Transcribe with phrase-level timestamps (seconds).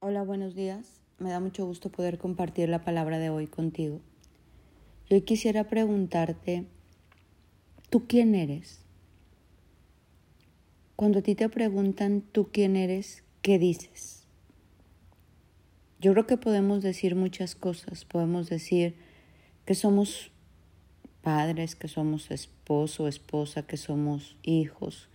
[0.00, 1.00] Hola, buenos días.
[1.18, 4.00] Me da mucho gusto poder compartir la palabra de hoy contigo.
[5.10, 6.66] Yo quisiera preguntarte,
[7.90, 8.78] ¿tú quién eres?
[10.94, 14.22] Cuando a ti te preguntan tú quién eres, ¿qué dices?
[16.00, 18.04] Yo creo que podemos decir muchas cosas.
[18.04, 18.94] Podemos decir
[19.64, 20.30] que somos
[21.22, 25.08] padres, que somos esposo, esposa, que somos hijos,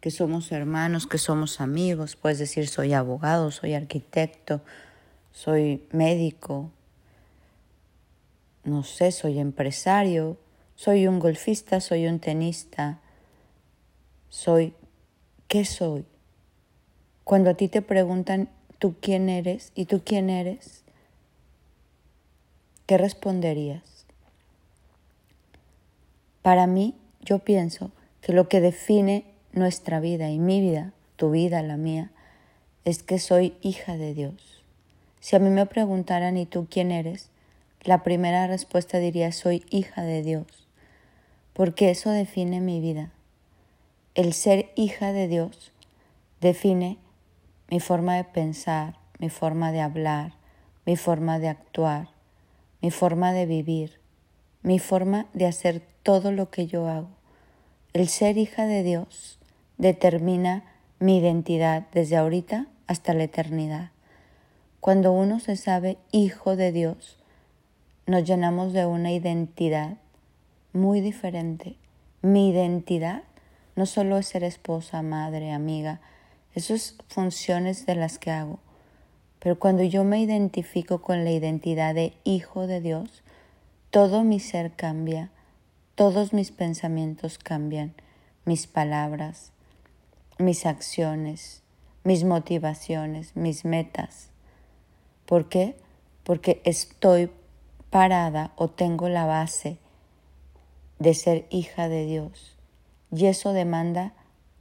[0.00, 2.16] que somos hermanos, que somos amigos.
[2.16, 4.62] Puedes decir soy abogado, soy arquitecto,
[5.32, 6.70] soy médico,
[8.64, 10.38] no sé, soy empresario,
[10.74, 13.00] soy un golfista, soy un tenista,
[14.28, 14.74] soy...
[15.48, 16.04] ¿Qué soy?
[17.24, 20.84] Cuando a ti te preguntan tú quién eres y tú quién eres,
[22.86, 24.06] ¿qué responderías?
[26.42, 31.62] Para mí, yo pienso que lo que define nuestra vida y mi vida, tu vida,
[31.62, 32.10] la mía,
[32.84, 34.62] es que soy hija de Dios.
[35.20, 37.30] Si a mí me preguntaran, ¿y tú quién eres?
[37.82, 40.46] La primera respuesta diría, soy hija de Dios,
[41.52, 43.10] porque eso define mi vida.
[44.14, 45.72] El ser hija de Dios
[46.40, 46.98] define
[47.70, 50.32] mi forma de pensar, mi forma de hablar,
[50.86, 52.08] mi forma de actuar,
[52.80, 54.00] mi forma de vivir,
[54.62, 57.08] mi forma de hacer todo lo que yo hago.
[57.92, 59.39] El ser hija de Dios
[59.80, 60.62] determina
[60.98, 63.90] mi identidad desde ahorita hasta la eternidad.
[64.78, 67.16] Cuando uno se sabe hijo de Dios,
[68.06, 69.96] nos llenamos de una identidad
[70.74, 71.76] muy diferente.
[72.20, 73.22] Mi identidad
[73.74, 76.00] no solo es ser esposa, madre, amiga,
[76.54, 78.58] esas funciones de las que hago.
[79.38, 83.22] Pero cuando yo me identifico con la identidad de hijo de Dios,
[83.90, 85.30] todo mi ser cambia,
[85.94, 87.94] todos mis pensamientos cambian,
[88.44, 89.52] mis palabras,
[90.40, 91.62] mis acciones,
[92.04, 94.30] mis motivaciones, mis metas.
[95.26, 95.76] ¿Por qué?
[96.24, 97.30] Porque estoy
[97.90, 99.78] parada o tengo la base
[100.98, 102.56] de ser hija de Dios.
[103.12, 104.12] Y eso demanda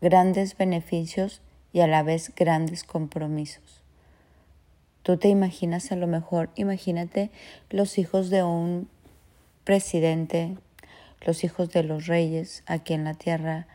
[0.00, 1.40] grandes beneficios
[1.72, 3.82] y a la vez grandes compromisos.
[5.02, 7.30] Tú te imaginas a lo mejor, imagínate
[7.70, 8.88] los hijos de un
[9.64, 10.56] presidente,
[11.20, 13.66] los hijos de los reyes aquí en la tierra,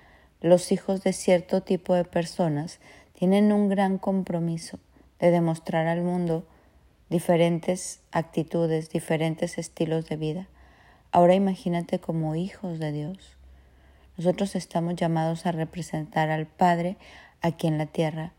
[0.44, 2.80] los hijos de cierto tipo de personas
[3.14, 4.78] tienen un gran compromiso
[5.22, 6.46] de demostrar al mundo
[7.10, 10.48] diferentes actitudes, diferentes estilos de vida.
[11.14, 13.38] Ahora imagínate como hijos de Dios.
[14.18, 16.98] Nosotros estamos llamados a representar al Padre
[17.40, 18.34] aquí en la tierra.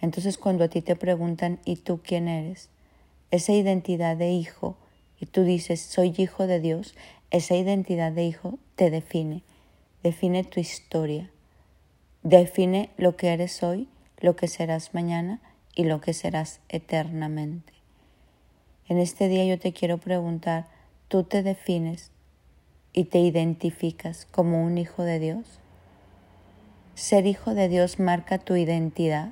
[0.00, 2.68] Entonces cuando a ti te preguntan, ¿y tú quién eres?
[3.30, 4.76] Esa identidad de hijo,
[5.20, 6.96] y tú dices, soy hijo de Dios,
[7.30, 9.44] esa identidad de hijo te define
[10.02, 11.30] define tu historia,
[12.22, 13.88] define lo que eres hoy,
[14.20, 15.40] lo que serás mañana
[15.74, 17.72] y lo que serás eternamente.
[18.88, 20.66] En este día yo te quiero preguntar,
[21.08, 22.10] ¿tú te defines
[22.92, 25.60] y te identificas como un hijo de Dios?
[26.94, 29.30] Ser hijo de Dios marca tu identidad.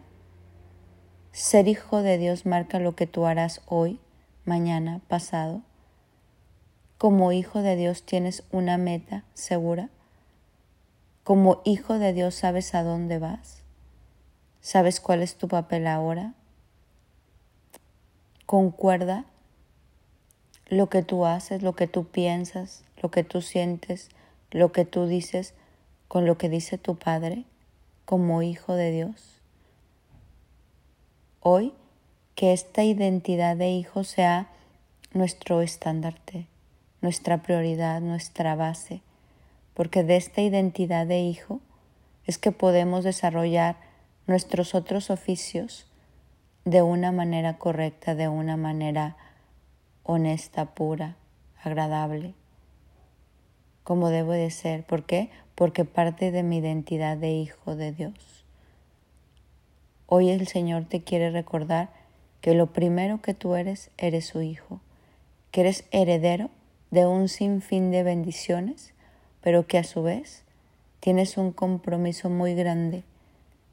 [1.33, 3.99] Ser hijo de Dios marca lo que tú harás hoy,
[4.45, 5.63] mañana, pasado.
[6.97, 9.91] Como hijo de Dios tienes una meta segura.
[11.27, 13.65] Como hijo de Dios sabes a dónde vas.
[14.61, 16.35] ¿Sabes cuál es tu papel ahora?
[18.47, 19.25] Concuerda
[20.69, 24.09] lo que tú haces, lo que tú piensas, lo que tú sientes,
[24.53, 25.55] lo que tú dices
[26.07, 27.43] con lo que dice tu Padre
[28.05, 29.41] como hijo de Dios.
[31.41, 31.73] Hoy
[32.37, 34.49] que esta identidad de hijo sea
[35.13, 36.47] nuestro estandarte,
[37.01, 39.03] nuestra prioridad, nuestra base
[39.77, 41.61] porque de esta identidad de hijo
[42.25, 43.77] es que podemos desarrollar
[44.27, 45.87] nuestros otros oficios
[46.65, 49.19] de una manera correcta, de una manera
[50.03, 51.17] honesta, pura,
[51.63, 52.33] agradable,
[53.85, 54.83] como debo de ser.
[54.83, 55.31] ¿Por qué?
[55.55, 58.47] Porque parte de mi identidad de hijo de Dios.
[60.07, 61.91] Hoy el Señor te quiere recordar
[62.41, 64.81] que lo primero que tú eres, eres su hijo,
[65.51, 66.49] que eres heredero
[66.91, 68.96] de un sinfín de bendiciones
[69.47, 70.43] pero que a su vez
[70.99, 73.05] tienes un compromiso muy grande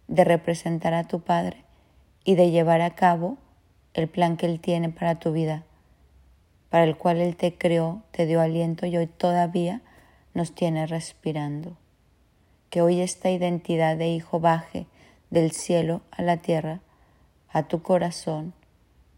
[0.08, 1.64] de representar a tu Padre
[2.24, 3.40] y de llevar a cabo
[3.96, 5.64] el plan que Él tiene para tu vida,
[6.70, 9.82] para el cual Él te creó, te dio aliento y hoy todavía
[10.36, 11.76] nos tiene respirando.
[12.70, 14.86] Que hoy esta identidad de hijo baje
[15.32, 16.82] del cielo a la tierra,
[17.50, 18.54] a tu corazón,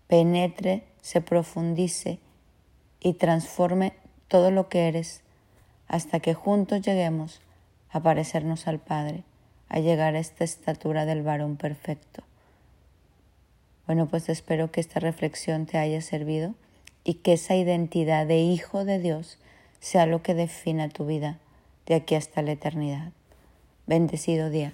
[0.07, 2.19] penetre, se profundice
[3.01, 3.91] y transforme
[4.29, 5.24] todo lo que eres
[5.87, 7.41] hasta que juntos lleguemos
[7.89, 9.23] a parecernos al Padre,
[9.69, 12.23] a llegar a esta estatura del varón perfecto.
[13.85, 16.55] Bueno, pues espero que esta reflexión te haya servido
[17.03, 19.37] y que esa identidad de hijo de Dios
[19.79, 21.37] sea lo que defina tu vida
[21.85, 23.11] de aquí hasta la eternidad.
[23.85, 24.73] Bendecido día.